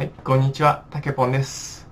[0.00, 1.86] はい、こんにちは、たけぽんです。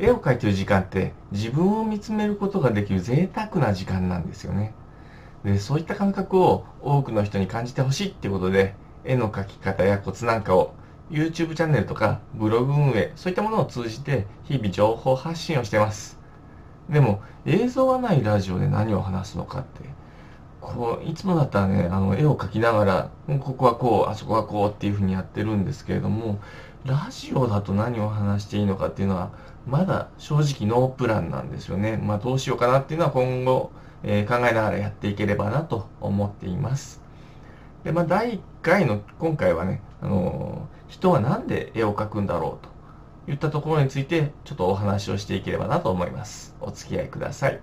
[0.00, 4.74] 絵を描いてる時間って自分を見つめることができる贅沢な時間なんですよね。
[5.44, 8.74] で、そういった感覚を多くの人に感じてほしいっていうことで、
[9.04, 10.74] 絵の描き方やコツなんかを
[11.08, 16.18] YouTube チャンネルとかブログ運営、そういったものを通じて日々情報発信をしてます。
[16.90, 19.88] でも映像がないラジオで何を話すのかって、
[20.66, 23.10] こういつもだったらねあの絵を描きながら
[23.40, 26.38] ここはこうあそこはこうっていうふうにやってるんですけれども
[26.84, 29.30] ラジオだと何を話していいのかっていうのは
[29.66, 31.96] まだ正直ノープランなんですよね。
[31.96, 33.72] まあどうしようかなっていうのは今後、
[34.04, 37.02] えー考えながらやっていければなと思っています。
[37.82, 46.54] でまあ第1回の今回はね、あのー人は何で絵を描くんだろうといったところについてちょっとお話をしていければなと思います。
[46.60, 47.60] お付き合いください。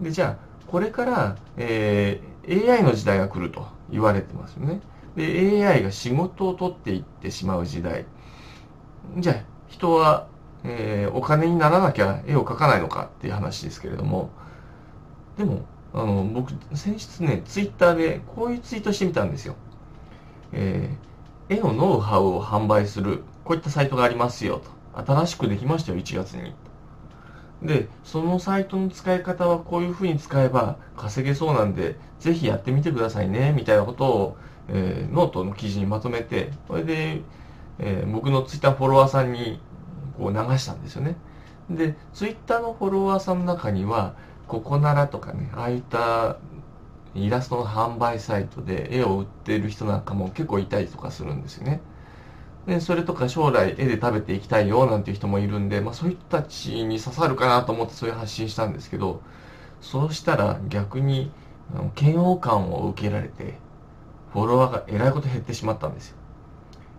[0.00, 4.82] でじゃあこれから、えー AI の時代が来ると言われてますよね。
[5.16, 8.04] で AI が仕事を取っていってしまう時代。
[9.16, 9.36] じゃあ
[9.68, 10.26] 人は、
[10.64, 14.30] えーお金にならなきゃ絵を描かないのかっていう話ですけれども
[15.38, 15.62] でも
[15.94, 19.56] あの僕先日ねツイッターでこういうツイートしてみたんですよ。
[20.52, 24.62] えー絵のノウハウを販売するこういったサイトがありますよ
[24.94, 26.54] と新しくできましたよ1月に
[27.62, 34.36] でそのサイトの使い方はこういうふうに使えば稼げそうなんでぜひやってみてくださいねみたいなことを、
[34.68, 37.22] えーノートの記事にまとめてこれで、
[37.78, 39.60] えー僕のツイッターフォロワーさんに
[40.18, 41.16] こう流したんですよね。
[41.70, 44.14] でツイッターのフォロワーさんの中には
[44.46, 46.36] ここならとかねああいった
[47.14, 51.80] イラストの販売サイトで絵を売ってる人なんかも結構いたりとかするんですよね。
[52.66, 59.22] でそれとか将来絵で食べていきたいよなんていう人もいるんで、まあ、そういう人たちに刺さるかなと思ってそういう発信したんですけど
[59.80, 61.30] そうしたら逆に
[62.00, 63.60] 嫌悪感を受けられて
[64.32, 66.16] フォロワーがえらいこと減ってしまったんですよ。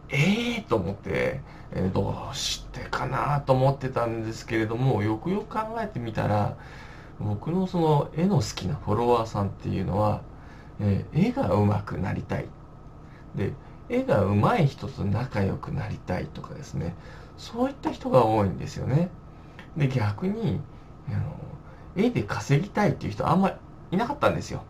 [0.09, 6.57] ええー、と思って、えーどうしてかなと思ってたんですけれどもよくよく考えてみたら
[7.19, 10.21] 僕のその絵の好きなフォロワーさんっていうのは、
[10.79, 12.47] えー絵が上手くなりたい。
[13.35, 13.53] で
[13.89, 16.95] 絵が上手い人と仲良くなりたいとかですね。
[17.37, 19.09] そういった人が多いんですよね。
[19.77, 20.59] で逆に
[21.09, 21.35] あの
[21.95, 23.57] 絵で稼ぎたいっていう人あんま
[23.91, 24.63] いなかったんですよ。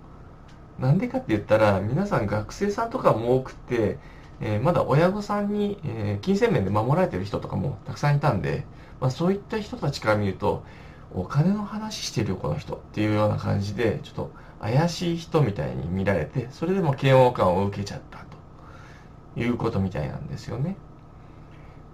[0.80, 3.98] なんでかって言ったら皆さん学生さんとかも多くて、
[4.42, 8.66] えーまだ親御さんに、えー金銭面で守られてる人とかもたくさんいたんで、
[9.00, 10.64] まあ、そういった人たちから見ると
[11.14, 18.25] お金の話してるよこの人っていうような感じでちょっと怪しい人みたいに見られてそれでも嫌悪感を受けちゃった。
[19.36, 20.78] いうことみたいなんですよね。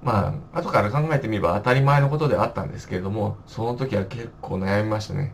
[0.03, 5.33] まあ後から考えてみれば当たり前のことであったんですけれどもその時は結構悩みましたね。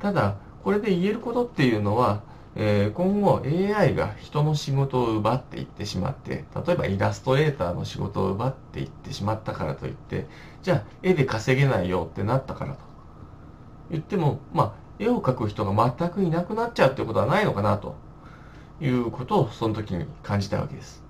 [0.00, 2.22] ただこれで言えることっていうのは、
[2.54, 10.26] えー今後 AI が人の仕事を奪っていってしまって例えばイラストレーターの仕事を奪っていってしまったからといって
[10.62, 12.78] じゃあ絵で稼げないよってなったからと。
[13.90, 17.94] 言ってもまあ絵を描く人が全くいなくなっちゃうってことはないのかなと。
[18.82, 21.02] いうことをその時に感じたわけです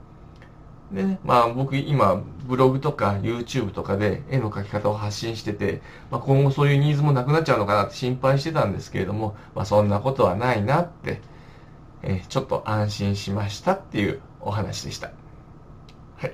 [0.92, 11.22] でね、まあ僕今ブログとか YouTube とかで絵の描き方を発信してて、まあ、今後そういうニーズもなくなっちゃうのかなって心配してたんですけれども、まあ、そんなことはないなって、
[12.02, 15.12] えちょっと安心しましたっていうお話でした。
[16.16, 16.32] はい。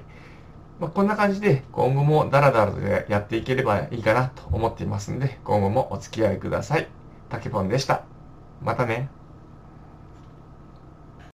[0.81, 6.89] まあ、こんな感じで今後もダラダラとやっていければいいかなと思っていますんで、今後もお付き合いください。
[7.29, 8.03] たけぽんでした。
[8.61, 9.18] またね。